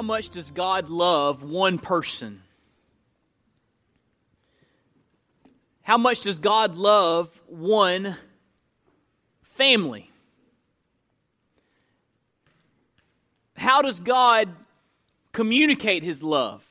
[0.00, 2.40] How much does God love one person?
[5.82, 8.16] How much does God love one
[9.42, 10.10] family?
[13.58, 14.48] How does God
[15.32, 16.64] communicate his love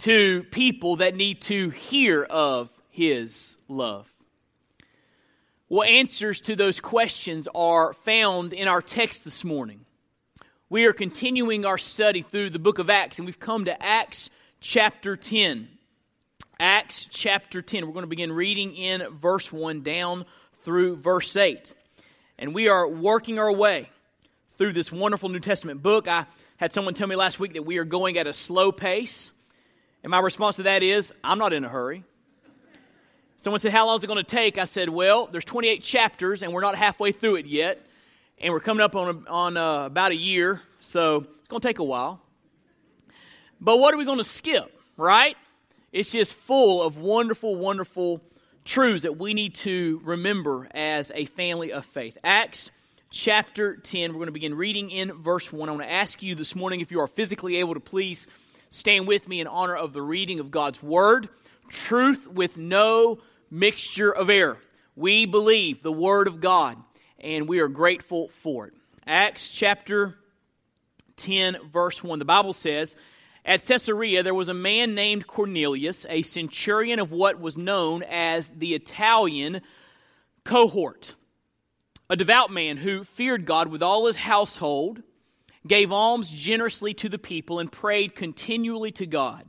[0.00, 4.12] to people that need to hear of his love?
[5.70, 9.86] Well, answers to those questions are found in our text this morning.
[10.70, 14.28] We are continuing our study through the book of Acts, and we've come to Acts
[14.60, 15.66] chapter 10.
[16.60, 17.86] Acts chapter 10.
[17.86, 20.26] We're going to begin reading in verse 1 down
[20.64, 21.72] through verse 8.
[22.38, 23.88] And we are working our way
[24.58, 26.06] through this wonderful New Testament book.
[26.06, 26.26] I
[26.58, 29.32] had someone tell me last week that we are going at a slow pace.
[30.02, 32.04] And my response to that is, I'm not in a hurry.
[33.40, 34.58] Someone said, How long is it going to take?
[34.58, 37.80] I said, Well, there's 28 chapters, and we're not halfway through it yet.
[38.40, 41.80] And we're coming up on, on uh, about a year, so it's going to take
[41.80, 42.20] a while.
[43.60, 45.36] But what are we going to skip, right?
[45.90, 48.22] It's just full of wonderful, wonderful
[48.64, 52.16] truths that we need to remember as a family of faith.
[52.22, 52.70] Acts
[53.10, 55.68] chapter 10, we're going to begin reading in verse 1.
[55.68, 58.28] I want to ask you this morning if you are physically able to please
[58.70, 61.28] stand with me in honor of the reading of God's word.
[61.68, 63.18] Truth with no
[63.50, 64.58] mixture of error.
[64.94, 66.76] We believe the Word of God,
[67.18, 68.74] and we are grateful for it.
[69.06, 70.16] Acts chapter
[71.16, 72.18] 10, verse 1.
[72.18, 72.96] The Bible says,
[73.44, 78.50] At Caesarea there was a man named Cornelius, a centurion of what was known as
[78.50, 79.60] the Italian
[80.44, 81.14] cohort,
[82.08, 85.02] a devout man who feared God with all his household,
[85.66, 89.44] gave alms generously to the people, and prayed continually to God.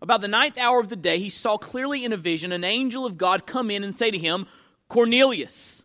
[0.00, 3.06] About the ninth hour of the day, he saw clearly in a vision an angel
[3.06, 4.46] of God come in and say to him,
[4.88, 5.84] Cornelius.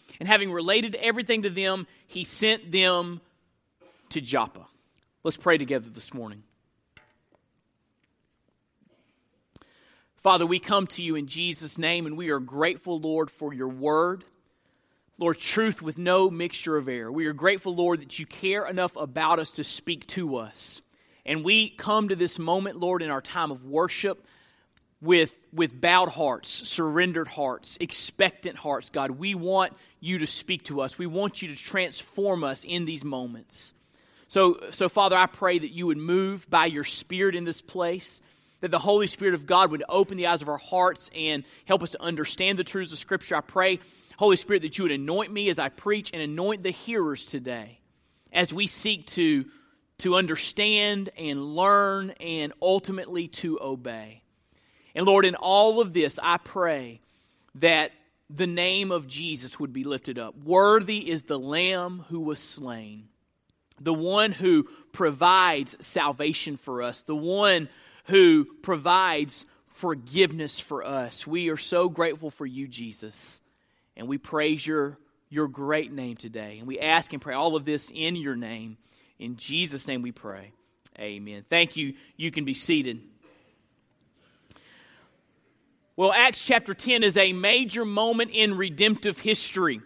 [0.21, 3.21] And having related everything to them, he sent them
[4.09, 4.67] to Joppa.
[5.23, 6.43] Let's pray together this morning.
[10.17, 13.69] Father, we come to you in Jesus' name, and we are grateful, Lord, for your
[13.69, 14.23] word.
[15.17, 17.11] Lord, truth with no mixture of error.
[17.11, 20.83] We are grateful, Lord, that you care enough about us to speak to us.
[21.25, 24.23] And we come to this moment, Lord, in our time of worship
[25.01, 29.11] with, with bowed hearts, surrendered hearts, expectant hearts, God.
[29.11, 30.97] We want you to speak to us.
[30.97, 33.73] We want you to transform us in these moments.
[34.27, 38.21] So, so, Father, I pray that you would move by your Spirit in this place,
[38.61, 41.83] that the Holy Spirit of God would open the eyes of our hearts and help
[41.83, 43.35] us to understand the truths of Scripture.
[43.35, 43.79] I pray,
[44.17, 47.79] Holy Spirit, that you would anoint me as I preach and anoint the hearers today
[48.31, 49.45] as we seek to,
[49.97, 54.20] to understand and learn and ultimately to obey.
[54.95, 57.01] And Lord, in all of this, I pray
[57.55, 57.91] that
[58.29, 60.35] the name of Jesus would be lifted up.
[60.43, 63.09] Worthy is the Lamb who was slain,
[63.79, 67.69] the one who provides salvation for us, the one
[68.05, 71.25] who provides forgiveness for us.
[71.25, 73.41] We are so grateful for you, Jesus,
[73.97, 74.97] and we praise your,
[75.29, 76.57] your great name today.
[76.59, 78.77] And we ask and pray all of this in your name.
[79.19, 80.51] In Jesus' name we pray.
[80.99, 81.45] Amen.
[81.49, 81.93] Thank you.
[82.17, 83.01] You can be seated.
[86.01, 89.81] Well, Acts chapter 10 is a major moment in redemptive history.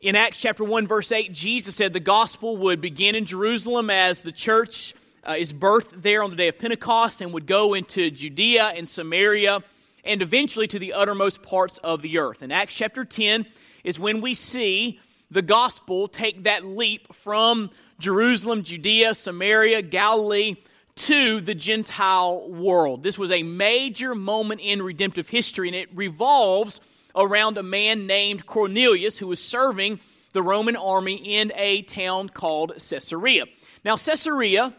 [0.00, 4.22] In Acts chapter 1, verse 8, Jesus said the gospel would begin in Jerusalem as
[4.22, 8.10] the church uh, is birthed there on the day of Pentecost and would go into
[8.10, 9.60] Judea and Samaria
[10.02, 12.42] and eventually to the uttermost parts of the earth.
[12.42, 13.46] In Acts chapter 10
[13.84, 14.98] is when we see
[15.30, 17.70] the gospel take that leap from
[18.00, 20.56] Jerusalem, Judea, Samaria, Galilee
[20.96, 23.02] to the Gentile world.
[23.02, 26.80] This was a major moment in redemptive history, and it revolves
[27.16, 30.00] around a man named Cornelius who was serving
[30.32, 33.44] the Roman army in a town called Caesarea.
[33.84, 34.74] Now, Caesarea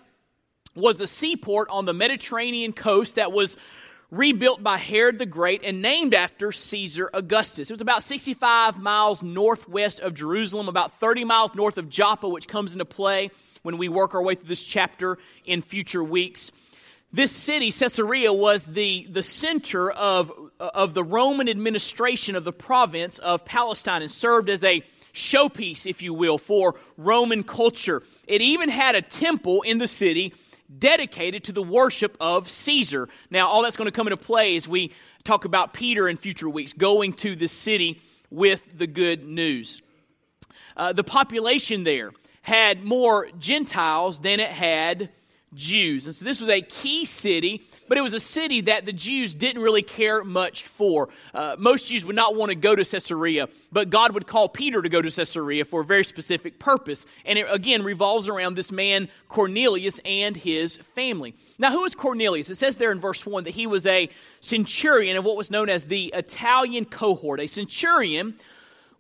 [0.76, 3.58] was a seaport on the Mediterranean coast that was
[4.16, 7.70] rebuilt by Herod the Great and named after Caesar Augustus.
[7.70, 12.48] It was about 65 miles northwest of Jerusalem, about 30 miles north of Joppa, which
[12.48, 13.32] comes into play
[13.64, 16.52] when we work our way through this chapter in future weeks.
[17.12, 23.20] This city, Caesarea, was the, the center of, of the Roman administration of the province
[23.20, 24.82] of Palestine and served as a
[25.14, 28.04] showpiece, if you will, for Roman culture.
[28.28, 30.34] It even had a temple in the city
[30.78, 33.10] dedicated to the worship of Caesar.
[33.30, 36.50] Now, all that's going to come into play as we talk about Peter in future
[36.50, 39.82] weeks going to the city with the good news.
[40.78, 45.10] Uh, the population there had more Gentiles than it had
[45.56, 46.06] Jews.
[46.06, 49.34] And so this was a key city, but it was a city that the Jews
[49.34, 51.10] didn't really care much for.
[51.34, 54.81] Uh, most Jews would not want to go to Caesarea, but God would call Peter
[54.81, 57.06] to go to Caesarea for a very specific purpose.
[57.25, 61.36] And it again revolves around this man Cornelius and his family.
[61.58, 62.50] Now, who is Cornelius?
[62.50, 64.10] It says there in verse 1 that he was a
[64.42, 67.40] centurion of what was known as the Italian cohort.
[67.40, 68.36] A centurion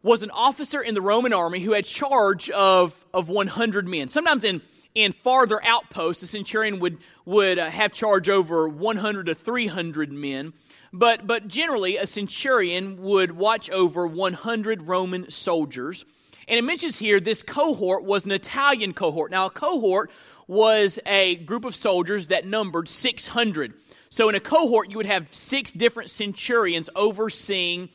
[0.05, 4.07] was an officer in the Roman army who had charge of, of 100 men.
[4.07, 4.61] Sometimes in
[4.95, 10.53] in farther outposts, the centurion would, would uh, have charge over 100 to 300 men.
[10.93, 16.05] But, but generally, a centurion would watch over 100 Roman soldiers.
[16.47, 19.31] And it mentions here this cohort was an Italian cohort.
[19.31, 20.09] Now, a cohort
[20.47, 23.73] was a group of soldiers that numbered 600.
[24.09, 27.89] So, in a cohort, you would have six different centurions overseeing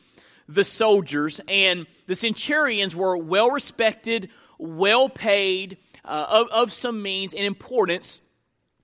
[0.47, 1.41] the soldiers.
[1.47, 8.21] And the centurions were well respected, well paid, uh, of, of some means and importance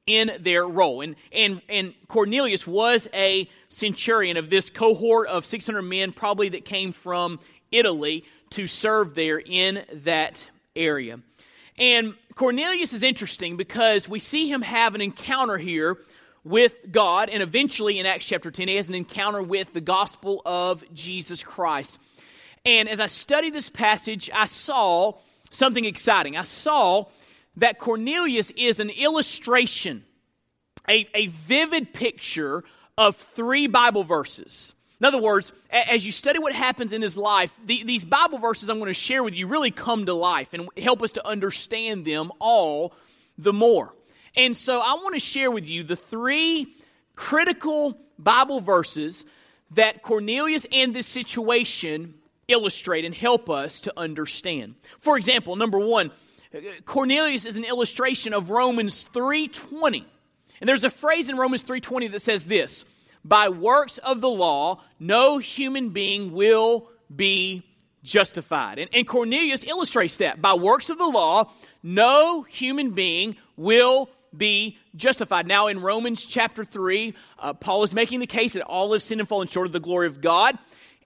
[0.05, 1.01] in their role.
[1.01, 6.65] And, and, and Cornelius was a centurion of this cohort of 600 men, probably that
[6.65, 7.39] came from
[7.71, 11.19] Italy to serve there in that area.
[11.77, 15.97] And Cornelius is interesting because we see him have an encounter here
[16.43, 20.41] with God, and eventually in Acts chapter 10, he has an encounter with the gospel
[20.45, 21.99] of Jesus Christ.
[22.63, 25.13] And as I studied this passage, I saw
[25.49, 26.37] something exciting.
[26.37, 27.05] I saw
[27.57, 30.03] that Cornelius is an illustration,
[30.89, 32.63] a, a vivid picture
[32.97, 34.75] of three Bible verses.
[34.99, 38.69] In other words, as you study what happens in his life, the, these Bible verses
[38.69, 42.05] I'm going to share with you really come to life and help us to understand
[42.05, 42.93] them all
[43.37, 43.93] the more.
[44.35, 46.73] And so I want to share with you the three
[47.15, 49.25] critical Bible verses
[49.71, 52.15] that Cornelius and this situation
[52.47, 54.75] illustrate and help us to understand.
[54.99, 56.11] For example, number one,
[56.85, 60.05] Cornelius is an illustration of Romans 3:20.
[60.59, 62.85] And there's a phrase in Romans 3:20 that says this,
[63.23, 67.63] by works of the law no human being will be
[68.03, 68.79] justified.
[68.79, 70.41] And, and Cornelius illustrates that.
[70.41, 71.51] By works of the law
[71.83, 75.47] no human being will be justified.
[75.47, 79.21] Now, in Romans chapter 3, uh, Paul is making the case that all have sinned
[79.21, 80.57] and fallen short of the glory of God.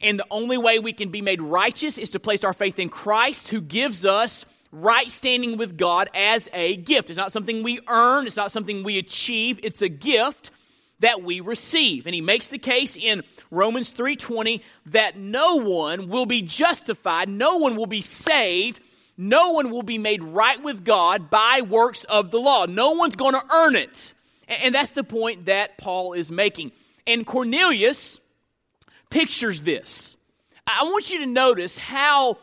[0.01, 2.89] And the only way we can be made righteous is to place our faith in
[2.89, 7.09] Christ, who gives us right standing with God as a gift.
[7.09, 10.51] It's not something we earn, it's not something we achieve, it's a gift
[10.99, 12.05] that we receive.
[12.05, 17.57] And he makes the case in Romans 3:20 that no one will be justified, no
[17.57, 18.79] one will be saved,
[19.17, 22.65] no one will be made right with God by works of the law.
[22.65, 24.13] No one's going to earn it.
[24.47, 26.71] And that's the point that Paul is making.
[27.05, 28.19] And Cornelius
[29.11, 30.17] pictures this.
[30.65, 32.37] I want you to notice how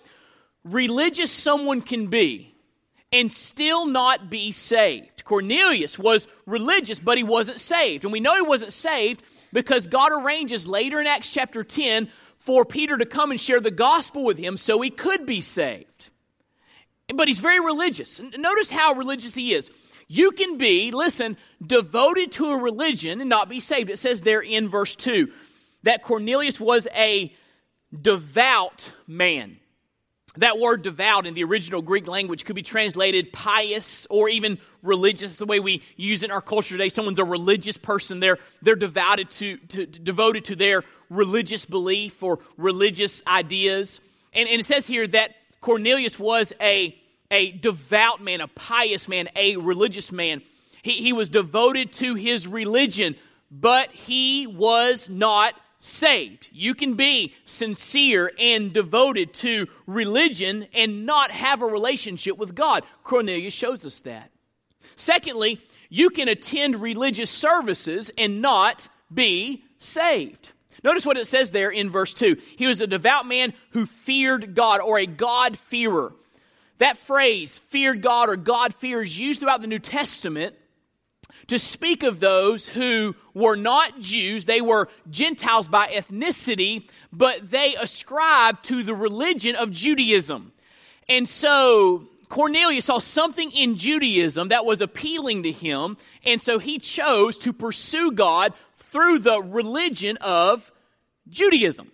[0.64, 2.54] religious someone can be
[3.10, 5.24] and still not be saved.
[5.24, 8.04] Cornelius was religious, but he wasn't saved.
[8.04, 9.22] And we know he wasn't saved
[9.52, 13.70] because God arranges later in Acts chapter 10 for Peter to come and share the
[13.70, 16.10] gospel with him so he could be saved.
[17.14, 18.20] But he's very religious.
[18.36, 19.70] Notice how religious he is.
[20.06, 23.90] You can be, listen, devoted to a religion and not be saved.
[23.90, 25.30] It says there in verse 2
[25.82, 27.32] that Cornelius was a
[28.00, 29.58] devout man.
[30.36, 35.36] That word devout in the original Greek language could be translated pious or even religious,
[35.36, 36.90] the way we use it in our culture today.
[36.90, 38.20] Someone's a religious person.
[38.20, 44.00] They're, they're devoted to, to, devoted to their religious belief or religious ideas.
[44.32, 46.96] And, and it says here that Cornelius was a,
[47.30, 50.42] a devout man, a pious man, a religious man.
[50.82, 53.16] He, he was devoted to his religion,
[53.50, 56.48] but he was not saved.
[56.52, 62.84] You can be sincere and devoted to religion and not have a relationship with God.
[63.04, 64.30] Cornelius shows us that.
[64.96, 70.52] Secondly, you can attend religious services and not be saved.
[70.84, 72.36] Notice what it says there in verse 2.
[72.56, 76.12] He was a devout man who feared God or a God-fearer.
[76.78, 80.54] That phrase, feared God or God fear, is used throughout the New Testament
[81.48, 84.46] to speak of those who were not Jews.
[84.46, 90.52] They were Gentiles by ethnicity, but they ascribed to the religion of Judaism.
[91.08, 96.78] And so Cornelius saw something in Judaism that was appealing to him, and so he
[96.78, 100.70] chose to pursue God through the religion of
[101.28, 101.90] Judaism.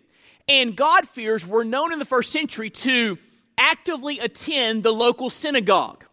[0.48, 3.18] And God-fearers were known in the first century to
[3.56, 6.04] actively attend the local synagogue.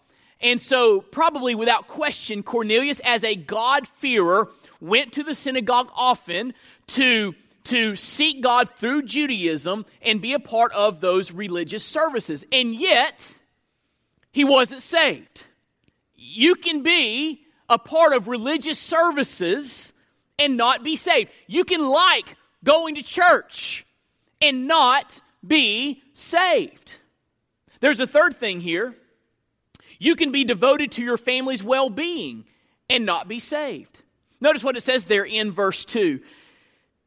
[0.42, 6.54] And so, probably without question, Cornelius, as a God-fearer, went to the synagogue often
[6.88, 12.44] to, to seek God through Judaism and be a part of those religious services.
[12.52, 13.38] And yet,
[14.32, 15.44] he wasn't saved.
[16.16, 19.94] You can be a part of religious services
[20.40, 21.30] and not be saved.
[21.46, 23.86] You can like going to church
[24.42, 26.98] and not be saved.
[27.80, 28.96] There's a third thing here.
[30.02, 32.46] You can be devoted to your family's well being
[32.90, 34.02] and not be saved.
[34.40, 36.20] Notice what it says there in verse 2.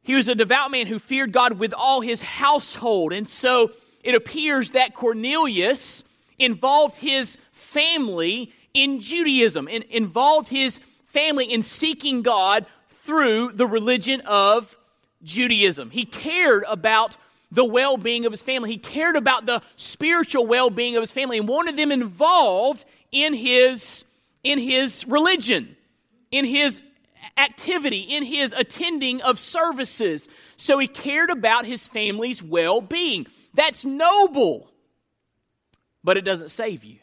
[0.03, 3.11] He was a devout man who feared God with all his household.
[3.11, 6.05] And so it appears that Cornelius
[6.39, 14.21] involved his family in Judaism and involved his family in seeking God through the religion
[14.21, 14.77] of
[15.21, 15.89] Judaism.
[15.89, 17.17] He cared about
[17.51, 18.71] the well being of his family.
[18.71, 23.33] He cared about the spiritual well being of his family and wanted them involved in
[23.33, 24.05] his,
[24.43, 25.75] in his religion,
[26.31, 26.81] in his
[27.37, 30.27] activity, in his attending of services.
[30.57, 33.27] So he cared about his family's well being.
[33.53, 34.71] That's noble,
[36.03, 36.99] but it doesn't save you.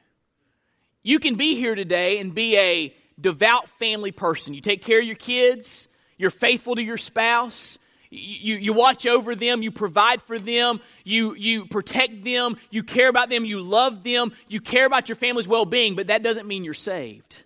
[1.03, 4.55] You can be here today and be a devout family person.
[4.55, 7.79] You take care of your kids, you're faithful to your spouse,
[8.15, 13.09] you, you watch over them, you provide for them, you, you protect them, you care
[13.09, 16.47] about them, you love them, you care about your family's well being, but that doesn't
[16.47, 17.43] mean you're saved.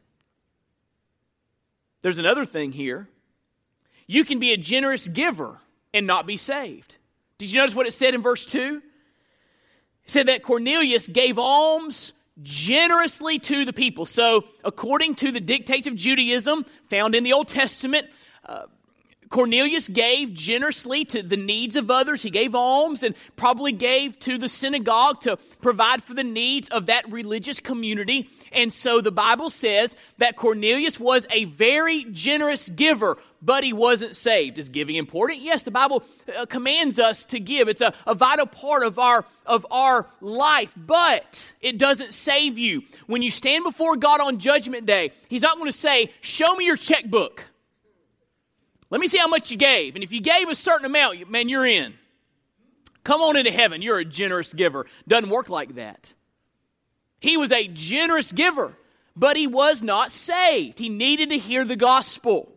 [2.03, 3.09] There's another thing here.
[4.09, 5.59] You can be a generous giver
[5.95, 6.97] and not be saved.
[7.39, 8.83] Did you notice what it said in verse 2?
[10.05, 14.05] It said that Cornelius gave alms generously to the people.
[14.05, 18.09] So, according to the dictates of Judaism found in the Old Testament,
[18.45, 18.67] uh,
[19.29, 22.23] Cornelius gave generously to the needs of others.
[22.23, 26.87] He gave alms and probably gave to the synagogue to provide for the needs of
[26.87, 28.29] that religious community.
[28.53, 34.15] And so the Bible says that Cornelius was a very generous giver, but he wasn't
[34.15, 34.59] saved.
[34.59, 35.41] Is giving important?
[35.41, 36.05] Yes, the Bible
[36.37, 37.69] uh, commands us to give.
[37.69, 42.83] It's a, a vital part of our, of our life, but it doesn't save you.
[43.07, 46.67] When you stand before God on Judgment Day, He's not going to say, Show me
[46.67, 47.45] your checkbook.
[48.91, 49.95] Let me see how much you gave.
[49.95, 51.95] And if you gave a certain amount, man, you're in.
[53.05, 53.83] Come on into heaven.
[53.83, 54.87] You're a generous giver.
[55.07, 56.13] Doesn't work like that.
[57.21, 58.77] He was a generous giver,
[59.17, 60.79] but he was not saved.
[60.79, 62.53] He needed to hear the gospel.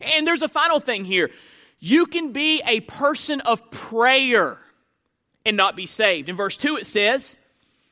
[0.00, 1.30] And there's a final thing here.
[1.78, 4.58] You can be a person of prayer
[5.44, 6.28] and not be saved.
[6.28, 7.38] In verse 2, it says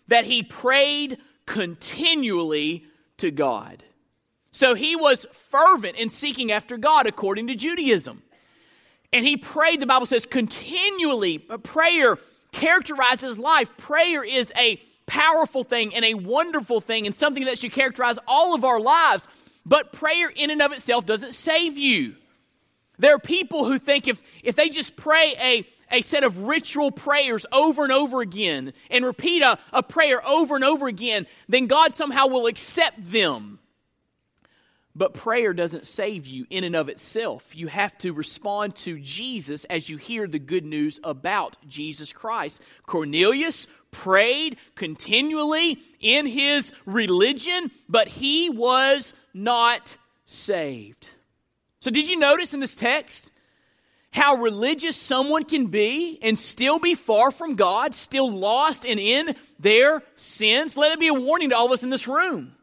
[0.09, 2.85] that he prayed continually
[3.19, 3.83] to God.
[4.57, 8.23] So he was fervent in seeking after God according to Judaism.
[9.13, 11.37] And he prayed, the Bible says, continually.
[11.37, 12.17] Prayer
[12.53, 13.77] characterizes life.
[13.77, 18.55] Prayer is a powerful thing and a wonderful thing and something that should characterize all
[18.55, 19.29] of our lives.
[19.67, 22.15] But prayer in and of itself doesn't save you.
[22.99, 26.91] There are people who think if, if they just pray a, a set of ritual
[26.91, 31.67] prayers over and over again and repeat a, a prayer over and over again, then
[31.67, 33.59] God somehow will accept them.
[34.97, 37.55] But prayer doesn't save you in and of itself.
[37.55, 42.63] You have to respond to Jesus as you hear the good news about Jesus Christ.
[42.87, 51.11] Cornelius prayed continually in his religion, but he was not saved.
[51.81, 53.33] So, did you notice in this text
[54.13, 59.37] how religious someone can be and still be far from God, still lost and in
[59.61, 60.75] their sins?
[60.75, 62.56] Let it be a warning to all of us in this room.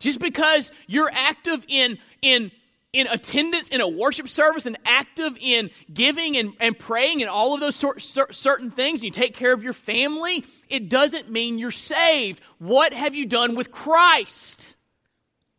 [0.00, 2.50] Just because you're active in, in,
[2.92, 7.54] in attendance in a worship service and active in giving and, and praying and all
[7.54, 11.58] of those sort, certain things, and you take care of your family, it doesn't mean
[11.58, 12.40] you're saved.
[12.58, 14.74] What have you done with Christ?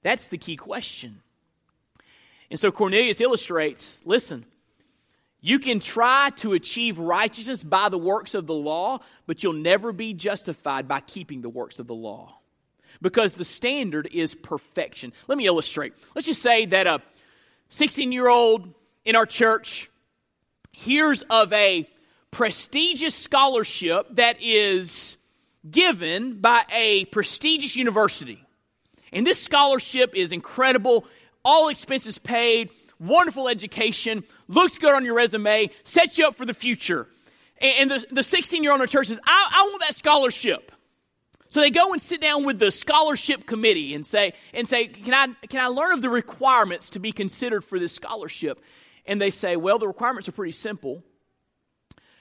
[0.01, 1.21] That's the key question.
[2.49, 4.45] And so Cornelius illustrates listen,
[5.39, 9.91] you can try to achieve righteousness by the works of the law, but you'll never
[9.91, 12.40] be justified by keeping the works of the law
[13.01, 15.13] because the standard is perfection.
[15.27, 15.93] Let me illustrate.
[16.15, 17.01] Let's just say that a
[17.69, 18.73] 16 year old
[19.05, 19.89] in our church
[20.71, 21.89] hears of a
[22.31, 25.17] prestigious scholarship that is
[25.69, 28.43] given by a prestigious university.
[29.11, 31.05] And this scholarship is incredible,
[31.43, 36.53] all expenses paid, wonderful education, looks good on your resume, sets you up for the
[36.53, 37.07] future.
[37.59, 40.71] And the 16 year old in our church says, I, I want that scholarship.
[41.51, 45.13] So they go and sit down with the scholarship committee and say, and say can,
[45.13, 48.63] I, can I learn of the requirements to be considered for this scholarship?
[49.05, 51.03] And they say, Well, the requirements are pretty simple.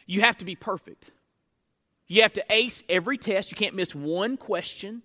[0.05, 1.13] You have to be perfect.
[2.09, 3.53] You have to ace every test.
[3.53, 5.03] You can't miss one question.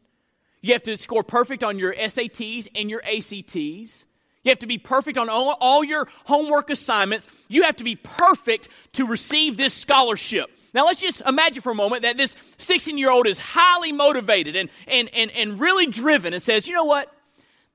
[0.59, 4.07] You have to score perfect on your SATs and your ACTs.
[4.45, 7.27] You have to be perfect on all, all, your homework assignments.
[7.47, 10.51] You have to be perfect to receive this scholarship.
[10.71, 14.55] Now, let's just imagine for a moment that this 16 year old is highly motivated
[14.55, 17.11] and, and, and, and really driven and says, you know what?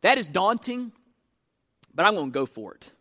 [0.03, 0.93] That is daunting,
[1.93, 2.93] but I'm going to go for it.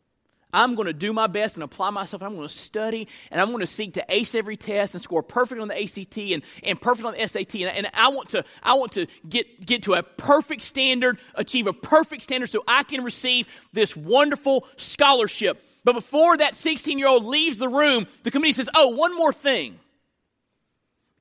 [0.51, 2.23] I'm going to do my best and apply myself.
[2.23, 5.21] I'm going to study and I'm going to seek to ace every test and score
[5.21, 7.55] perfect on the ACT and, and perfect on the SAT.
[7.55, 11.67] And, and I want to, I want to get, get to a perfect standard, achieve
[11.67, 15.63] a perfect standard so I can receive this wonderful scholarship.
[15.83, 19.33] But before that 16 year old leaves the room, the committee says, Oh, one more
[19.33, 19.79] thing.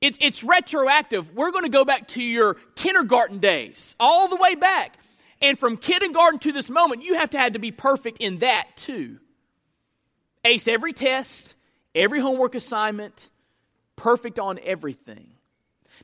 [0.01, 1.33] It, it's retroactive.
[1.33, 4.97] We're going to go back to your kindergarten days, all the way back.
[5.41, 8.67] And from kindergarten to this moment, you have to have to be perfect in that
[8.75, 9.19] too.
[10.43, 11.55] Ace every test,
[11.95, 13.29] every homework assignment,
[13.95, 15.31] perfect on everything.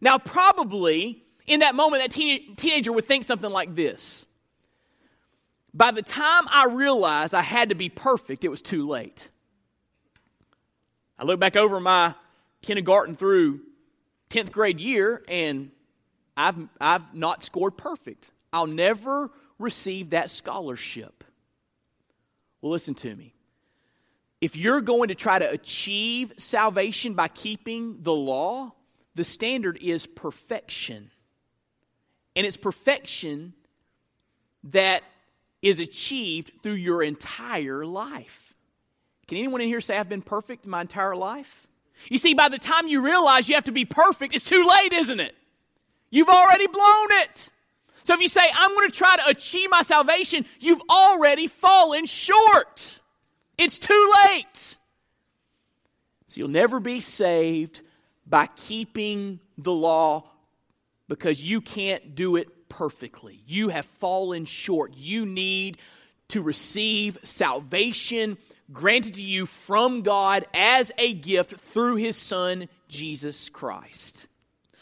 [0.02, 4.26] Now, probably in that moment, that teen- teenager would think something like this.
[5.74, 9.28] By the time I realized I had to be perfect, it was too late.
[11.20, 12.14] I look back over my
[12.62, 13.62] kindergarten through
[14.30, 15.72] 10th grade year, and
[16.36, 18.32] I've, I've not scored perfect.
[18.56, 21.26] I'll never receive that scholarship.
[22.62, 23.34] Well, listen to me.
[24.40, 28.72] If you're going to try to achieve salvation by keeping the law,
[29.14, 31.12] the standard is perfection.
[32.34, 33.54] And it's perfection
[34.72, 35.04] that
[35.62, 38.54] is achieved through your entire life.
[39.28, 41.68] Can anyone in here say, I've been perfect my entire life?
[42.08, 44.94] You see, by the time you realize you have to be perfect, it's too late,
[44.94, 45.36] isn't it?
[46.10, 47.50] You've already blown it.
[48.06, 52.06] So if you say, I'm going to try to achieve my salvation, you've already fallen
[52.06, 53.02] short.
[53.58, 54.78] It's too late.
[56.28, 57.82] So you'll never be saved
[58.28, 60.30] by keeping the law
[61.08, 63.42] because you can't do it perfectly.
[63.48, 64.94] You have fallen short.
[64.96, 65.80] You need
[66.28, 68.38] to receive salvation
[68.72, 74.28] granted to you from God as a gift through his Son, Jesus Christ.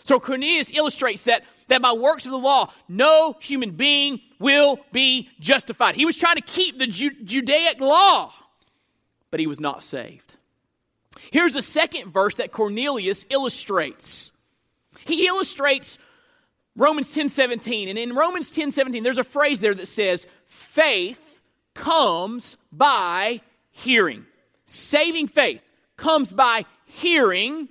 [0.04, 5.30] So Cornelius illustrates that, that by works of the law, no human being will be
[5.40, 5.96] justified.
[5.96, 8.34] He was trying to keep the Ju- Judaic law,
[9.32, 10.38] but he was not saved.
[11.32, 14.32] Here's a second verse that Cornelius illustrates.
[15.06, 15.98] He illustrates
[16.76, 17.88] Romans 10 17.
[17.88, 21.42] And in Romans 10 17, there's a phrase there that says, faith
[21.74, 24.26] comes by hearing.
[24.66, 25.62] Saving faith
[25.98, 27.70] comes by hearing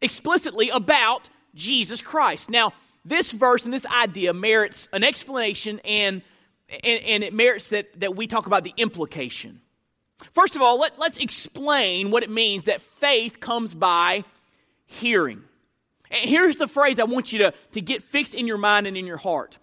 [0.00, 2.50] explicitly about Jesus Christ.
[2.50, 2.72] Now,
[3.04, 6.22] this verse and this idea merits an explanation and,
[6.84, 9.60] and, and, it merits that, that we talk about the implication.
[10.32, 14.24] First of all, let, let's explain what it means that faith comes by
[14.86, 15.42] hearing.
[16.10, 18.96] And here's the phrase I want you to, to get fixed in your mind and
[18.96, 19.58] in your heart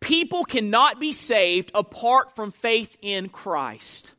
[0.00, 4.12] people cannot be saved apart from faith in Christ.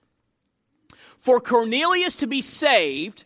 [1.19, 3.25] For Cornelius to be saved,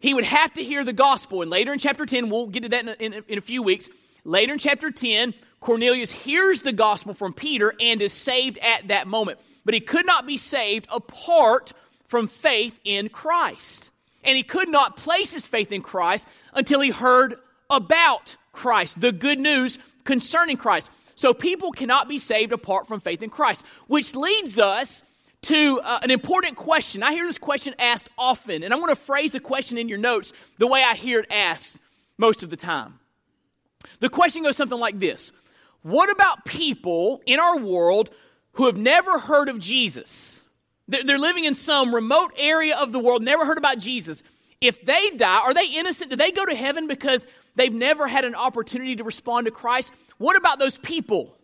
[0.00, 1.42] he would have to hear the gospel.
[1.42, 3.88] And later in chapter 10, we'll get to that in, in, in, a few weeks.
[4.24, 9.06] Later in chapter 10, Cornelius hears the gospel from Peter and is saved at that
[9.06, 9.38] moment.
[9.64, 11.74] But he could not be saved apart
[12.06, 13.90] from faith in Christ.
[14.24, 17.36] And he could not place his faith in Christ until he heard
[17.68, 20.90] about Christ, the good news concerning Christ.
[21.14, 25.04] So people cannot be saved apart from faith in Christ, which leads us
[25.42, 27.02] to uh, an important question.
[27.02, 29.98] I hear this question asked often, and I'm going to phrase the question in your
[29.98, 31.80] notes the way I hear it asked
[32.18, 32.98] most of the time.
[34.00, 35.32] The question goes something like this
[35.82, 38.10] What about people in our world
[38.52, 40.44] who have never heard of Jesus?
[40.88, 44.22] They're, they're living in some remote area of the world, never heard about Jesus.
[44.60, 46.10] If they die, are they innocent?
[46.10, 49.90] Do they go to heaven because they've never had an opportunity to respond to Christ?
[50.18, 51.34] What about those people?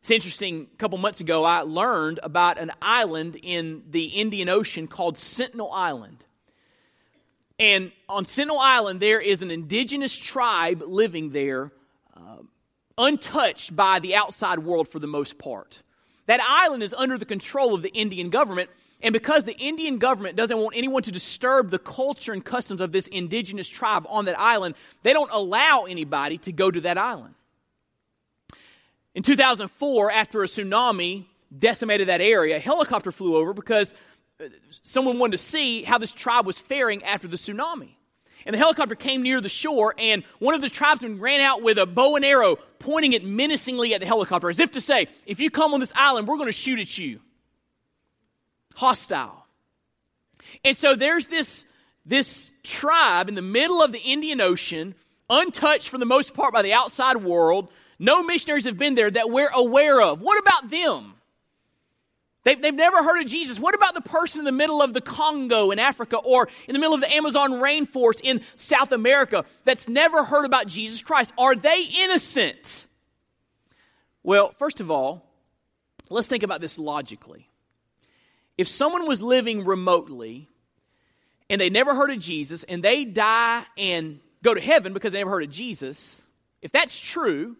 [0.00, 4.88] It's interesting, a couple months ago, I learned about an island in the Indian Ocean
[4.88, 6.24] called Sentinel Island.
[7.58, 11.70] And on Sentinel Island, there is an indigenous tribe living there,
[12.16, 12.38] uh,
[12.96, 15.82] untouched by the outside world for the most part.
[16.24, 18.70] That island is under the control of the Indian government,
[19.02, 22.92] and because the Indian government doesn't want anyone to disturb the culture and customs of
[22.92, 27.34] this indigenous tribe on that island, they don't allow anybody to go to that island.
[29.14, 33.94] In 2004, after a tsunami decimated that area, a helicopter flew over because
[34.40, 34.44] uh,
[34.82, 37.90] someone wanted to see how this tribe was faring after the tsunami.
[38.46, 41.76] And the helicopter came near the shore, and one of the tribesmen ran out with
[41.76, 45.40] a bow and arrow, pointing it menacingly at the helicopter, as if to say, If
[45.40, 47.20] you come on this island, we're going to shoot at you.
[48.74, 49.46] Hostile.
[50.64, 51.66] And so there's this,
[52.06, 54.94] this tribe in the middle of the Indian Ocean
[55.28, 57.70] untouched for the most part by the outside world.
[58.00, 60.22] No missionaries have been there that we're aware of.
[60.22, 61.12] What about them?
[62.44, 63.60] They've, they've never heard of Jesus.
[63.60, 66.78] What about the person in the middle of the Congo in Africa or in the
[66.78, 71.34] middle of the Amazon rainforest in South America that's never heard about Jesus Christ?
[71.36, 72.86] Are they innocent?
[74.22, 75.26] Well, first of all,
[76.08, 77.50] let's think about this logically.
[78.56, 80.48] If someone was living remotely
[81.50, 85.18] and they never heard of Jesus and they die and go to heaven because they
[85.18, 86.26] never heard of Jesus,
[86.62, 87.56] if that's true,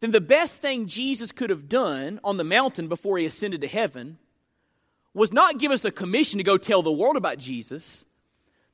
[0.00, 3.68] then the best thing Jesus could have done on the mountain before he ascended to
[3.68, 4.18] heaven
[5.12, 8.04] was not give us a commission to go tell the world about Jesus.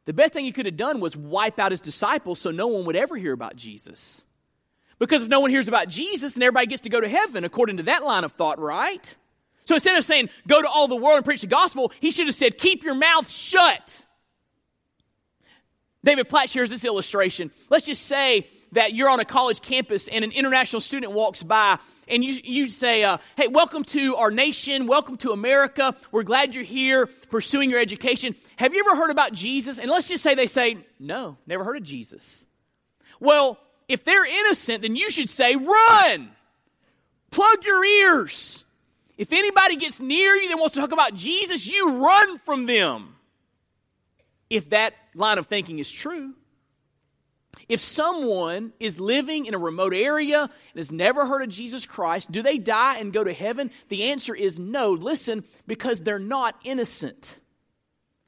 [0.04, 2.84] The best thing he could have done was wipe out his disciples so no one
[2.84, 4.24] would ever hear about Jesus.
[4.98, 7.78] Because if no one hears about Jesus, then everybody gets to go to heaven, according
[7.78, 9.16] to that line of thought, right?
[9.64, 12.26] So instead of saying, go to all the world and preach the gospel, he should
[12.26, 14.06] have said, keep your mouth shut.
[16.04, 17.50] David Platt shares this illustration.
[17.68, 21.78] Let's just say that you're on a college campus and an international student walks by
[22.08, 24.86] and you, you say, uh, Hey, welcome to our nation.
[24.86, 25.94] Welcome to America.
[26.12, 28.34] We're glad you're here pursuing your education.
[28.56, 29.78] Have you ever heard about Jesus?
[29.78, 32.46] And let's just say they say, No, never heard of Jesus.
[33.20, 36.30] Well, if they're innocent, then you should say, Run!
[37.30, 38.64] Plug your ears.
[39.18, 43.16] If anybody gets near you that wants to talk about Jesus, you run from them
[44.50, 46.34] if that line of thinking is true.
[47.68, 52.30] If someone is living in a remote area and has never heard of Jesus Christ,
[52.30, 53.70] do they die and go to heaven?
[53.88, 54.92] The answer is no.
[54.92, 57.40] Listen, because they're not innocent.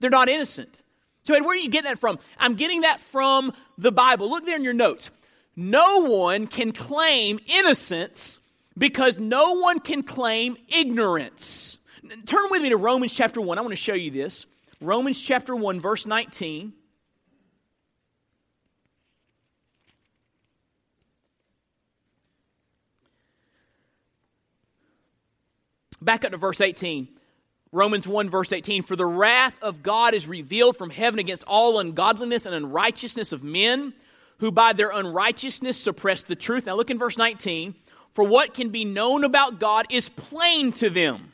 [0.00, 0.82] They're not innocent.
[1.22, 2.18] So, Ed, where are you getting that from?
[2.38, 4.30] I'm getting that from the Bible.
[4.30, 5.10] Look there in your notes.
[5.54, 8.40] No one can claim innocence
[8.76, 11.78] because no one can claim ignorance.
[12.26, 13.58] Turn with me to Romans chapter 1.
[13.58, 14.46] I want to show you this.
[14.80, 16.72] Romans chapter 1, verse 19.
[26.00, 27.08] Back up to verse 18.
[27.70, 28.82] Romans 1, verse 18.
[28.82, 33.42] For the wrath of God is revealed from heaven against all ungodliness and unrighteousness of
[33.42, 33.92] men
[34.38, 36.66] who by their unrighteousness suppress the truth.
[36.66, 37.74] Now look in verse 19.
[38.14, 41.32] For what can be known about God is plain to them,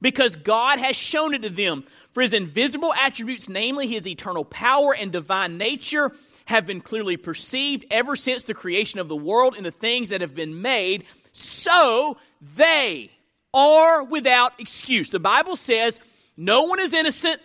[0.00, 1.84] because God has shown it to them.
[2.12, 6.10] For his invisible attributes, namely his eternal power and divine nature,
[6.46, 10.20] have been clearly perceived ever since the creation of the world in the things that
[10.20, 12.16] have been made, so
[12.56, 13.10] they
[13.52, 15.10] are without excuse.
[15.10, 16.00] The Bible says
[16.36, 17.40] no one is innocent,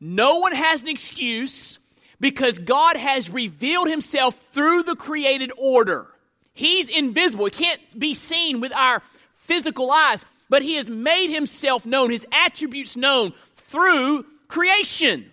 [0.00, 1.78] no one has an excuse,
[2.20, 6.06] because God has revealed himself through the created order.
[6.52, 9.02] He's invisible, he can't be seen with our
[9.34, 15.30] physical eyes, but he has made himself known, his attributes known through creation.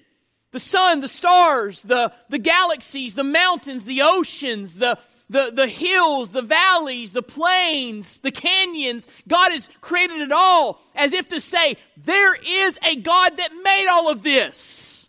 [0.51, 4.97] The sun, the stars, the, the galaxies, the mountains, the oceans, the,
[5.31, 9.07] the, the hills, the valleys, the plains, the canyons.
[9.27, 13.87] God has created it all as if to say, there is a God that made
[13.89, 15.07] all of this.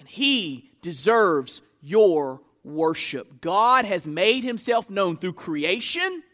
[0.00, 3.40] And He deserves your worship.
[3.40, 6.24] God has made Himself known through creation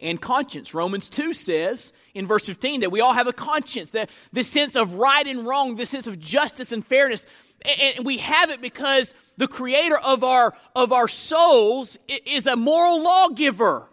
[0.00, 0.74] and conscience.
[0.74, 4.74] Romans 2 says in verse 15 that we all have a conscience, that this sense
[4.74, 7.26] of right and wrong, this sense of justice and fairness.
[7.66, 13.02] And we have it because the creator of our, of our souls is a moral
[13.02, 13.88] lawgiver.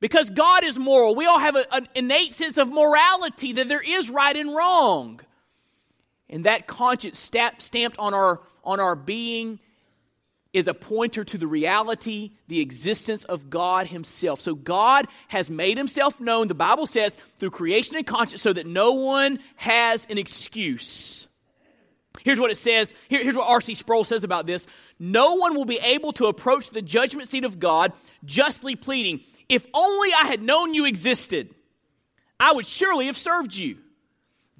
[0.00, 1.14] Because God is moral.
[1.14, 5.20] We all have a, an innate sense of morality that there is right and wrong.
[6.28, 9.60] And that conscience stamped on our, on our being
[10.52, 14.40] is a pointer to the reality, the existence of God Himself.
[14.40, 18.66] So God has made Himself known, the Bible says, through creation and conscience, so that
[18.66, 21.26] no one has an excuse.
[22.24, 22.94] Here's what it says.
[23.08, 23.74] Here, here's what R.C.
[23.74, 24.66] Sproul says about this.
[24.98, 27.92] No one will be able to approach the judgment seat of God
[28.24, 31.54] justly pleading, If only I had known you existed,
[32.40, 33.76] I would surely have served you.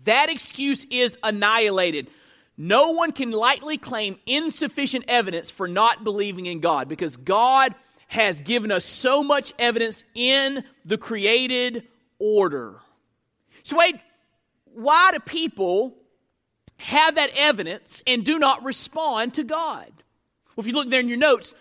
[0.05, 2.11] That excuse is annihilated.
[2.59, 7.75] No one can lightly claim insufficient evidence for not believing in God because God
[8.09, 12.77] has given us so much evidence in the created order.
[13.63, 13.97] So, wait,
[14.75, 15.97] why do people
[16.77, 19.93] have that evidence and do not respond to God?
[20.57, 21.55] Well, if you look there in your notes,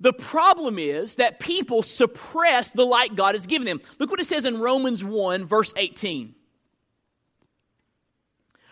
[0.00, 3.80] the problem is that people suppress the light God has given them.
[3.98, 6.34] Look what it says in Romans 1, verse 18.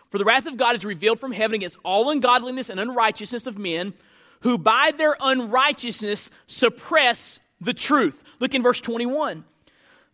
[0.09, 3.57] For the wrath of God is revealed from heaven against all ungodliness and unrighteousness of
[3.57, 3.93] men
[4.41, 8.23] who by their unrighteousness suppress the truth.
[8.39, 9.43] Look in verse 21.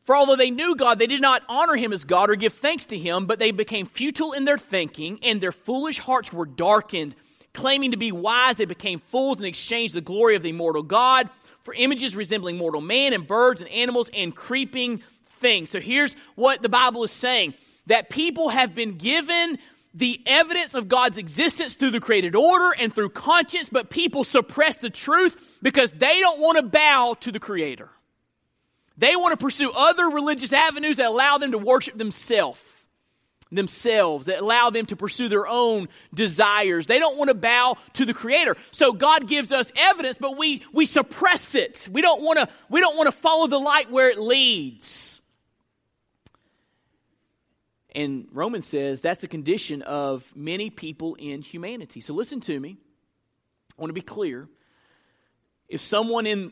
[0.03, 2.85] For although they knew God, they did not honor him as God or give thanks
[2.87, 7.15] to him, but they became futile in their thinking, and their foolish hearts were darkened.
[7.53, 11.29] Claiming to be wise, they became fools and exchanged the glory of the immortal God
[11.61, 15.01] for images resembling mortal man and birds and animals and creeping
[15.39, 15.69] things.
[15.69, 17.53] So here's what the Bible is saying
[17.87, 19.57] that people have been given
[19.93, 24.77] the evidence of God's existence through the created order and through conscience, but people suppress
[24.77, 27.89] the truth because they don't want to bow to the Creator.
[28.97, 32.61] They want to pursue other religious avenues that allow them to worship themselves
[33.55, 36.87] themselves, that allow them to pursue their own desires.
[36.87, 38.57] They don't want to bow to the Creator.
[38.71, 41.87] So God gives us evidence, but we, we suppress it.
[41.91, 45.21] We don't want to, we don't want to follow the light where it leads.
[47.95, 52.01] And Romans says that's the condition of many people in humanity.
[52.01, 52.77] So listen to me.
[53.77, 54.47] I want to be clear.
[55.69, 56.51] If someone in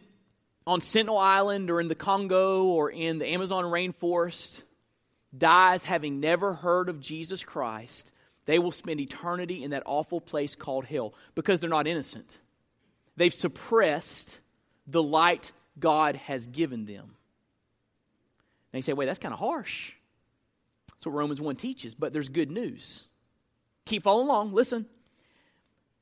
[0.66, 4.62] on Sentinel Island or in the Congo or in the Amazon rainforest
[5.36, 8.12] dies having never heard of Jesus Christ,
[8.46, 12.38] they will spend eternity in that awful place called hell because they're not innocent.
[13.16, 14.40] They've suppressed
[14.88, 17.16] the light God has given them.
[18.74, 19.94] Now you say, wait, that's kind of harsh.
[20.90, 23.08] That's what Romans 1 teaches, but there's good news.
[23.86, 24.54] Keep following along.
[24.54, 24.86] Listen.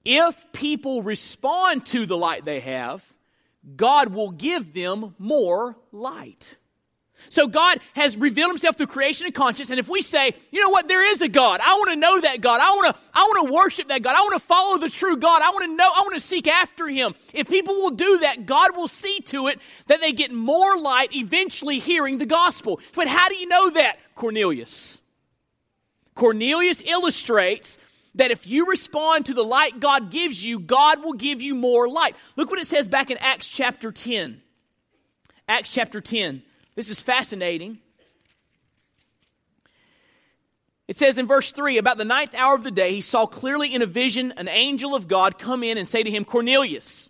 [0.05, 3.03] If people respond to the light they have,
[3.75, 6.57] God will give them more light.
[7.27, 9.69] So God has revealed himself through creation and conscience.
[9.69, 11.59] And if we say, you know what, there is a God.
[11.61, 12.61] I want to know that God.
[12.61, 14.15] I want to, I want to worship that God.
[14.15, 15.41] I want to follow the true God.
[15.41, 17.13] I want to know, I want to seek after him.
[17.33, 21.13] If people will do that, God will see to it that they get more light
[21.13, 22.79] eventually hearing the gospel.
[22.95, 23.99] But how do you know that?
[24.15, 25.03] Cornelius.
[26.15, 27.77] Cornelius illustrates
[28.19, 31.87] that if you respond to the light God gives you, God will give you more
[31.87, 32.15] light.
[32.35, 34.41] Look what it says back in Acts chapter 10.
[35.47, 36.43] Acts chapter 10.
[36.75, 37.79] This is fascinating.
[40.89, 43.73] It says in verse 3 About the ninth hour of the day, he saw clearly
[43.73, 47.09] in a vision an angel of God come in and say to him, Cornelius.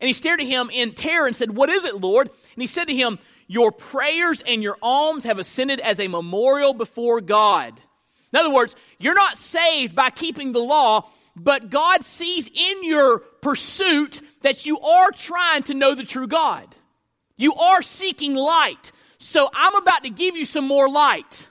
[0.00, 2.28] And he stared at him in terror and said, What is it, Lord?
[2.28, 6.72] And he said to him, Your prayers and your alms have ascended as a memorial
[6.72, 7.82] before God.
[8.32, 13.20] In other words, you're not saved by keeping the law, but God sees in your
[13.20, 16.74] pursuit that you are trying to know the true God.
[17.36, 18.92] You are seeking light.
[19.18, 21.48] So I'm about to give you some more light.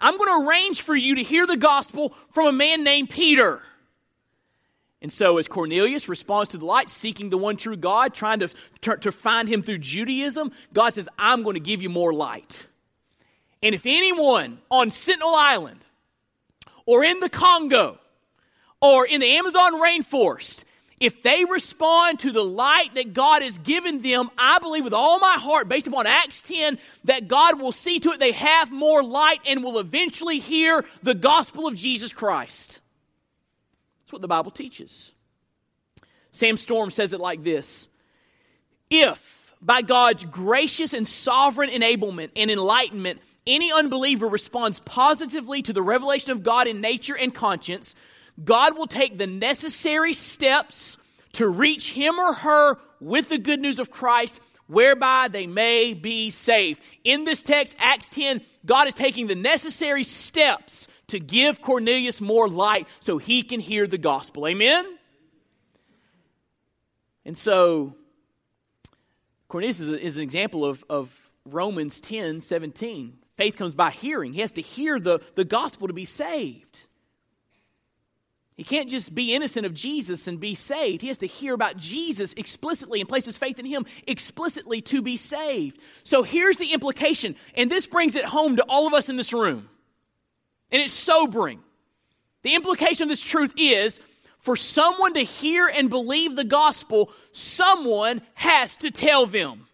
[0.00, 3.62] I'm going to arrange for you to hear the gospel from a man named Peter.
[5.00, 8.48] And so, as Cornelius responds to the light, seeking the one true God, trying to,
[8.82, 12.66] to, to find him through Judaism, God says, I'm going to give you more light.
[13.62, 15.84] And if anyone on Sentinel Island
[16.88, 17.98] or in the Congo
[18.80, 20.64] or in the Amazon rainforest
[21.00, 25.18] if they respond to the light that God has given them, I believe with all
[25.20, 29.02] my heart, based upon Acts 10, that God will see to it they have more
[29.02, 32.80] light and will eventually hear the gospel of Jesus Christ.
[34.00, 35.12] That's what the Bible teaches.
[36.32, 37.88] Sam Storm says it like this
[38.90, 45.82] If, by God's gracious and sovereign enablement and enlightenment, any unbeliever responds positively to the
[45.82, 47.94] revelation of God in nature and conscience,
[48.44, 50.96] God will take the necessary steps
[51.32, 56.30] to reach him or her with the good news of Christ, whereby they may be
[56.30, 56.80] saved.
[57.04, 62.48] In this text, Acts 10, God is taking the necessary steps to give Cornelius more
[62.48, 64.46] light so he can hear the gospel.
[64.46, 64.84] Amen?
[67.24, 67.94] And so,
[69.48, 73.18] Cornelius is, an example of, of Romans 10 17.
[73.38, 74.32] Faith comes by hearing.
[74.32, 76.86] He has to hear the, the gospel to be saved.
[78.56, 81.02] He can't just be innocent of Jesus and be saved.
[81.02, 85.02] He has to hear about Jesus explicitly and place his faith in him explicitly to
[85.02, 85.78] be saved.
[86.02, 89.32] So here's the implication, and this brings it home to all of us in this
[89.32, 89.68] room.
[90.72, 91.60] And it's sobering.
[92.42, 94.00] The implication of this truth is
[94.40, 99.67] for someone to hear and believe the gospel, someone has to tell them.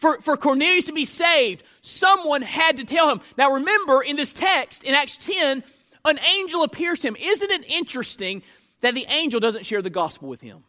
[0.00, 3.20] For, for Cornelius to be saved, someone had to tell him.
[3.36, 5.62] Now remember, in this text, in Acts 10,
[6.06, 7.16] an angel appears to him.
[7.16, 8.42] Isn't it interesting
[8.80, 10.64] that the angel doesn't share the gospel with him?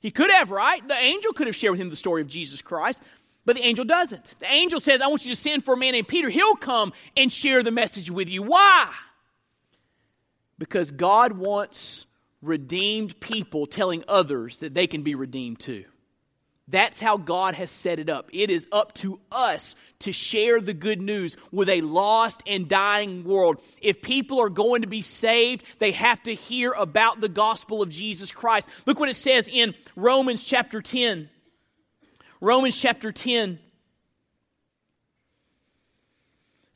[0.00, 0.86] He could have, right?
[0.86, 3.04] The angel could have shared with him the story of Jesus Christ,
[3.44, 4.40] but the angel doesn't.
[4.40, 6.28] The angel says, I want you to send for a man named Peter.
[6.28, 8.42] He'll come and share the message with you.
[8.42, 8.92] Why?
[10.58, 12.06] Because God wants
[12.42, 15.84] redeemed people telling others that they can be redeemed too.
[16.68, 18.28] That's how God has set it up.
[18.32, 23.22] It is up to us to share the good news with a lost and dying
[23.22, 23.62] world.
[23.80, 27.90] If people are going to be saved, they have to hear about the gospel of
[27.90, 28.68] Jesus Christ.
[28.84, 31.30] Look what it says in Romans chapter 10.
[32.40, 33.60] Romans chapter 10.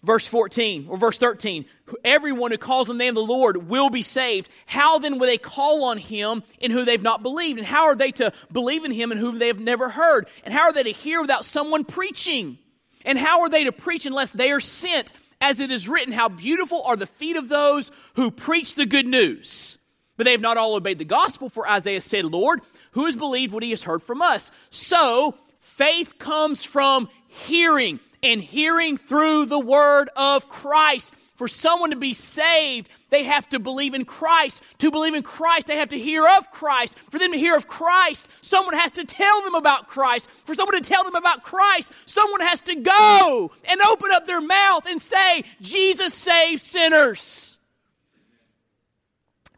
[0.03, 1.67] Verse 14 or verse 13
[2.05, 4.49] everyone who calls on the name of the Lord will be saved.
[4.67, 7.59] How then will they call on him in whom they've not believed?
[7.59, 10.29] And how are they to believe in him in whom they have never heard?
[10.45, 12.59] And how are they to hear without someone preaching?
[13.05, 15.13] And how are they to preach unless they are sent?
[15.43, 19.07] As it is written, how beautiful are the feet of those who preach the good
[19.07, 19.79] news.
[20.19, 22.61] But they have not all obeyed the gospel, for Isaiah said, Lord,
[22.93, 24.51] who has believed what he has heard from us?
[24.69, 31.15] So faith comes from hearing and hearing through the word of Christ.
[31.37, 34.63] For someone to be saved, they have to believe in Christ.
[34.79, 36.99] To believe in Christ, they have to hear of Christ.
[36.99, 40.29] For them to hear of Christ, someone has to tell them about Christ.
[40.45, 44.43] For someone to tell them about Christ, someone has to go and open up their
[44.43, 47.57] mouth and say, Jesus saves sinners.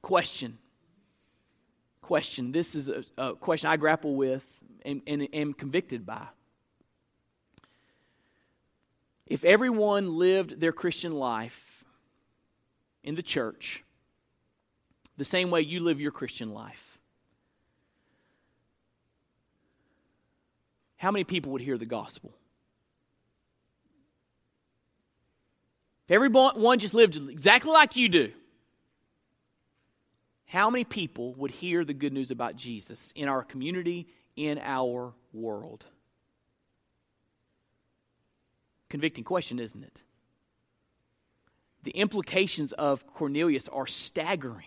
[0.02, 0.58] Question.
[2.00, 2.52] Question.
[2.52, 4.44] This is a, a question I grapple with
[4.84, 6.28] and, and am convicted by.
[9.26, 11.84] If everyone lived their Christian life
[13.02, 13.84] in the church
[15.16, 16.98] the same way you live your Christian life,
[20.96, 22.34] how many people would hear the gospel?
[26.06, 28.32] If everyone just lived exactly like you do,
[30.46, 35.14] how many people would hear the good news about Jesus in our community, in our
[35.32, 35.86] world?
[38.92, 40.02] Convicting question, isn't it?
[41.82, 44.66] The implications of Cornelius are staggering.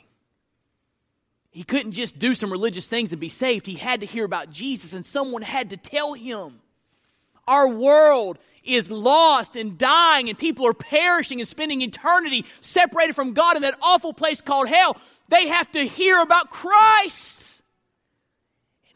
[1.52, 3.68] He couldn't just do some religious things and be saved.
[3.68, 6.60] He had to hear about Jesus, and someone had to tell him.
[7.48, 13.34] Our world is lost and dying, and people are perishing and spending eternity separated from
[13.34, 14.98] God in that awful place called hell.
[15.30, 17.62] They have to hear about Christ.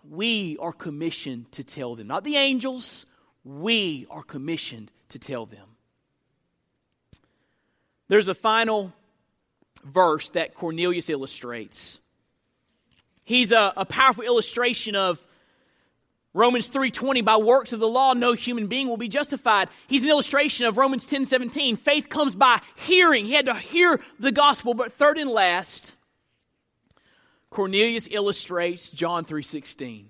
[0.01, 3.05] And we are commissioned to tell them, not the angels,
[3.43, 5.67] we are commissioned to tell them.
[8.07, 8.93] There's a final
[9.83, 11.99] verse that Cornelius illustrates.
[13.23, 15.23] He's a, a powerful illustration of
[16.33, 19.69] Romans 3:20 by works of the law no human being will be justified.
[19.87, 21.77] He's an illustration of Romans 10:17.
[21.77, 23.25] Faith comes by hearing.
[23.25, 25.95] He had to hear the gospel, but third and last
[27.49, 30.05] Cornelius illustrates John 3:16.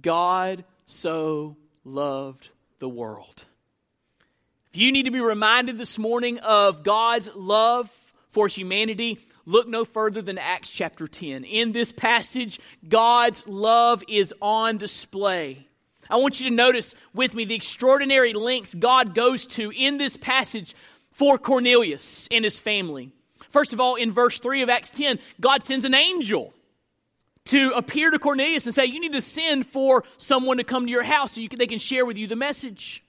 [0.00, 3.44] God so loved the world.
[4.72, 7.90] If you need to be reminded this morning of God's love
[8.30, 11.44] for humanity, look no further than Acts chapter 10.
[11.44, 15.66] In this passage, God's love is on display.
[16.10, 20.16] I want you to notice with me the extraordinary lengths God goes to in this
[20.16, 20.74] passage
[21.10, 23.10] for Cornelius and his family.
[23.48, 26.52] First of all, in verse 3 of Acts 10, God sends an angel
[27.46, 30.90] to appear to Cornelius and say, You need to send for someone to come to
[30.90, 33.02] your house so can, they can share with you the message.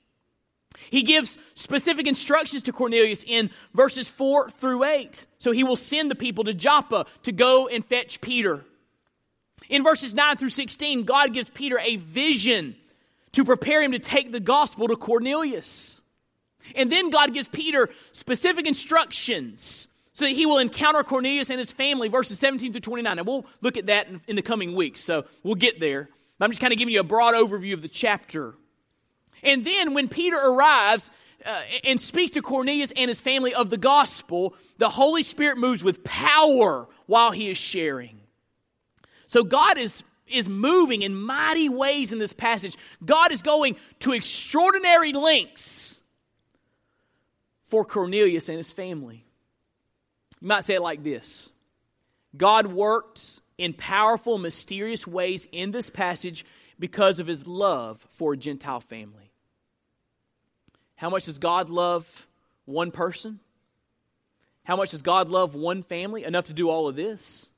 [0.90, 5.26] He gives specific instructions to Cornelius in verses 4 through 8.
[5.40, 8.64] So he will send the people to Joppa to go and fetch Peter.
[9.70, 12.76] In verses 9 through 16, God gives Peter a vision
[13.34, 16.02] to prepare him to take the gospel to Cornelius.
[16.76, 19.88] And then God gives Peter specific instructions
[20.18, 23.20] so that he will encounter Cornelius and his family, verses 17 through 29.
[23.20, 26.10] And we'll look at that in, in the coming weeks, so we'll get there.
[26.40, 28.56] I'm just kind of giving you a broad overview of the chapter.
[29.44, 31.12] And then when Peter arrives
[31.46, 35.84] uh, and speaks to Cornelius and his family of the gospel, the Holy Spirit moves
[35.84, 38.20] with power while he is sharing.
[39.28, 42.76] So God is is moving in mighty ways in this passage.
[43.06, 46.02] God is going to extraordinary lengths
[47.68, 49.27] for Cornelius and his family.
[50.42, 51.52] You might say it like this
[52.36, 56.46] God works in powerful, mysterious ways in this passage
[56.80, 59.32] because of his love for a Gentile family.
[60.96, 62.28] How much does God love
[62.66, 63.40] one person?
[64.64, 66.24] How much does God love one family?
[66.24, 67.50] Enough to do all of this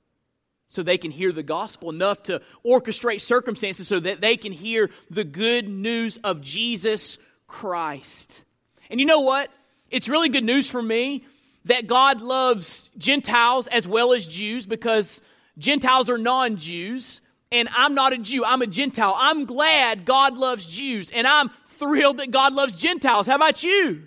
[0.69, 4.89] so they can hear the gospel, enough to orchestrate circumstances so that they can hear
[5.09, 7.17] the good news of Jesus
[7.47, 8.43] Christ.
[8.91, 9.49] And you know what?
[9.89, 11.25] It's really good news for me
[11.69, 15.21] that God loves Gentiles as well as Jews because
[15.57, 18.43] Gentiles are non Jews, and I'm not a Jew.
[18.43, 19.15] I'm a Gentile.
[19.15, 23.27] I'm glad God loves Jews, and I'm thrilled that God loves Gentiles.
[23.27, 24.03] How about you?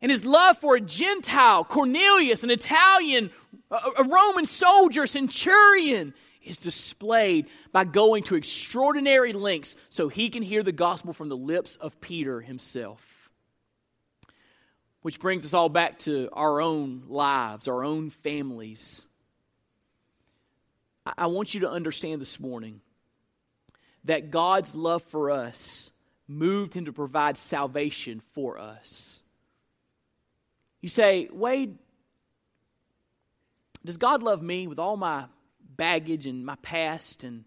[0.00, 3.30] And his love for a Gentile, Cornelius, an Italian,
[3.70, 10.62] a Roman soldier, centurion, is displayed by going to extraordinary lengths so he can hear
[10.62, 13.17] the gospel from the lips of Peter himself.
[15.02, 19.06] Which brings us all back to our own lives, our own families.
[21.16, 22.80] I want you to understand this morning
[24.04, 25.90] that God's love for us
[26.26, 29.22] moved him to provide salvation for us.
[30.80, 31.78] You say, Wade,
[33.84, 35.24] does God love me with all my
[35.76, 37.44] baggage and my past and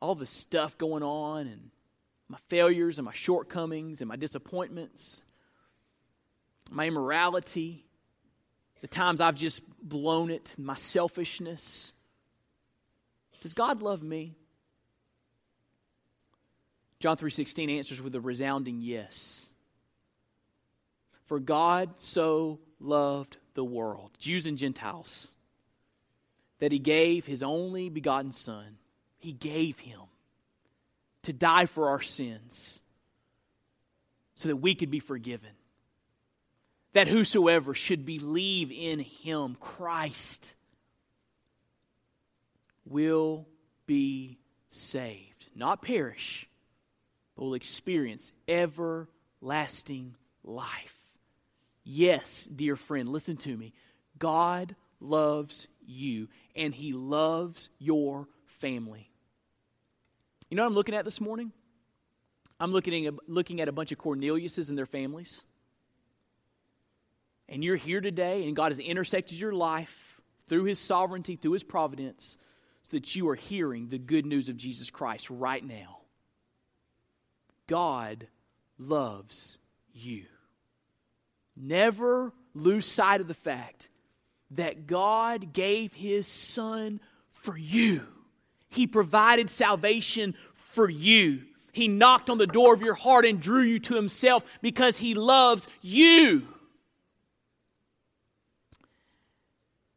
[0.00, 1.70] all the stuff going on and
[2.32, 5.22] my failures and my shortcomings and my disappointments,
[6.70, 7.84] my immorality,
[8.80, 11.92] the times I've just blown it, my selfishness?
[13.42, 14.34] Does God love me?
[17.00, 19.52] John 3:16 answers with a resounding yes.
[21.24, 25.32] For God so loved the world, Jews and Gentiles,
[26.60, 28.78] that he gave his only begotten son.
[29.18, 30.00] He gave him
[31.22, 32.82] to die for our sins
[34.34, 35.50] so that we could be forgiven.
[36.92, 40.54] That whosoever should believe in him, Christ,
[42.84, 43.46] will
[43.86, 46.48] be saved, not perish,
[47.36, 50.96] but will experience everlasting life.
[51.84, 53.72] Yes, dear friend, listen to me.
[54.18, 59.10] God loves you, and He loves your family.
[60.52, 61.50] You know what I'm looking at this morning?
[62.60, 65.46] I'm looking at, looking at a bunch of Corneliuses and their families.
[67.48, 71.62] And you're here today, and God has intersected your life through His sovereignty, through His
[71.62, 72.36] providence,
[72.82, 76.00] so that you are hearing the good news of Jesus Christ right now.
[77.66, 78.26] God
[78.76, 79.56] loves
[79.94, 80.26] you.
[81.56, 83.88] Never lose sight of the fact
[84.50, 87.00] that God gave His Son
[87.32, 88.06] for you.
[88.72, 91.42] He provided salvation for you.
[91.72, 95.14] He knocked on the door of your heart and drew you to Himself because He
[95.14, 96.48] loves you.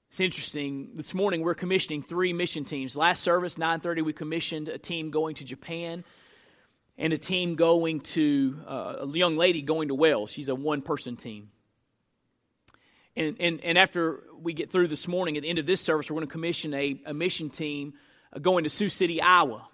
[0.09, 0.89] It's interesting.
[0.95, 2.95] This morning we're commissioning three mission teams.
[2.95, 6.03] Last service, 9:30, we commissioned a team going to Japan
[6.97, 10.31] and a team going to uh, a young lady going to Wales.
[10.31, 11.49] She's a one-person team.
[13.17, 16.09] And, and, and after we get through this morning, at the end of this service,
[16.09, 17.93] we're going to commission a, a mission team
[18.41, 19.67] going to Sioux City, Iowa.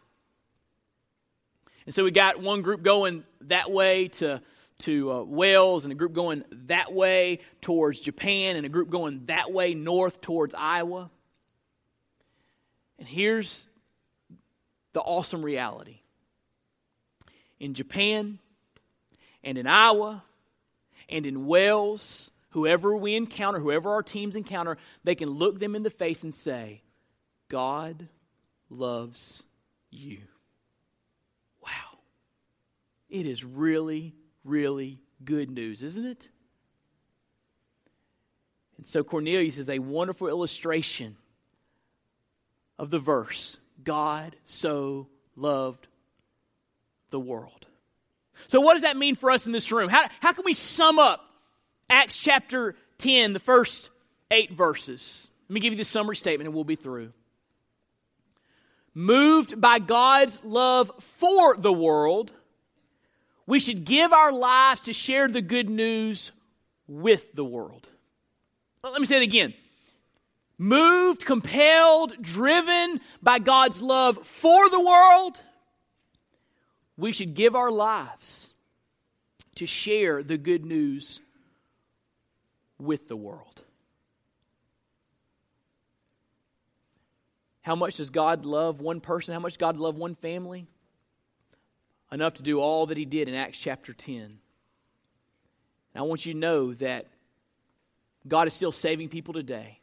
[1.86, 4.42] And so we got one group going that way to
[4.80, 9.26] to uh, Wales, and a group going that way towards Japan, and a group going
[9.28, 11.12] that way north towards Iowa.
[12.98, 13.70] And here's
[14.94, 16.00] the awesome reality
[17.60, 18.40] in Japan,
[19.44, 20.24] and in Iowa,
[21.10, 25.84] and in Wales, whoever we encounter, whoever our teams encounter, they can look them in
[25.84, 26.82] the face and say,
[27.50, 28.08] God
[28.72, 29.44] loves
[29.92, 30.22] you.
[31.62, 32.00] Wow.
[33.10, 36.30] It is really really good news, isn't it?
[38.78, 41.16] And so Cornelius is a wonderful illustration
[42.80, 45.88] of the verse God so loved
[47.12, 47.68] the world.
[48.48, 49.90] So, what does that mean for us in this room?
[49.90, 51.22] How, how can we sum up
[51.90, 53.92] Acts chapter 10, the first
[54.32, 55.30] eight verses?
[55.48, 57.14] Let me give you the summary statement and we'll be through.
[58.94, 62.32] Moved by God's love for the world,
[63.46, 66.32] we should give our lives to share the good news
[66.88, 67.88] with the world.
[68.84, 69.54] Let me say it again.
[70.58, 75.42] Moved, compelled, driven by God's love for the world,
[76.98, 78.54] we should give our lives
[79.56, 81.20] to share the good news
[82.78, 83.51] with the world.
[87.62, 89.34] How much does God love one person?
[89.34, 90.68] How much does God love one family?
[92.12, 94.22] enough to do all that he did in Acts chapter 10.
[94.22, 94.40] And
[95.96, 97.08] I want you to know that
[98.28, 99.80] God is still saving people today,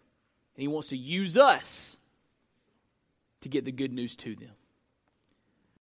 [0.55, 1.99] and he wants to use us
[3.41, 4.51] to get the good news to them.